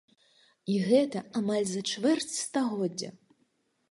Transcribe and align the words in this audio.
І 0.75 0.77
гэта 0.87 1.21
амаль 1.41 1.67
за 1.71 1.83
чвэрць 1.97 2.35
стагоддзя! 2.45 3.09